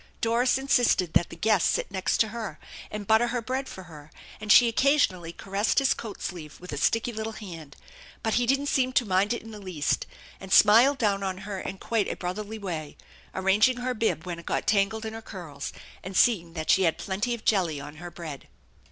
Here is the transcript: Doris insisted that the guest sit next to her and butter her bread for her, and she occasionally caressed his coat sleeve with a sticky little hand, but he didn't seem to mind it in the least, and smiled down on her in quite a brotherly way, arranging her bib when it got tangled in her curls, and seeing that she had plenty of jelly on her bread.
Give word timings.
Doris 0.19 0.57
insisted 0.57 1.13
that 1.13 1.29
the 1.29 1.35
guest 1.35 1.69
sit 1.69 1.91
next 1.91 2.17
to 2.21 2.29
her 2.29 2.57
and 2.89 3.05
butter 3.05 3.27
her 3.27 3.39
bread 3.39 3.69
for 3.69 3.83
her, 3.83 4.09
and 4.39 4.51
she 4.51 4.67
occasionally 4.67 5.31
caressed 5.31 5.77
his 5.77 5.93
coat 5.93 6.23
sleeve 6.23 6.59
with 6.59 6.73
a 6.73 6.77
sticky 6.77 7.13
little 7.13 7.33
hand, 7.33 7.75
but 8.23 8.33
he 8.33 8.47
didn't 8.47 8.65
seem 8.65 8.93
to 8.93 9.05
mind 9.05 9.31
it 9.31 9.43
in 9.43 9.51
the 9.51 9.59
least, 9.59 10.07
and 10.39 10.51
smiled 10.51 10.97
down 10.97 11.21
on 11.21 11.37
her 11.45 11.59
in 11.59 11.77
quite 11.77 12.07
a 12.07 12.15
brotherly 12.15 12.57
way, 12.57 12.97
arranging 13.35 13.77
her 13.77 13.93
bib 13.93 14.25
when 14.25 14.39
it 14.39 14.47
got 14.47 14.65
tangled 14.65 15.05
in 15.05 15.13
her 15.13 15.21
curls, 15.21 15.71
and 16.03 16.17
seeing 16.17 16.53
that 16.53 16.71
she 16.71 16.81
had 16.81 16.97
plenty 16.97 17.35
of 17.35 17.45
jelly 17.45 17.79
on 17.79 17.97
her 17.97 18.09
bread. 18.09 18.47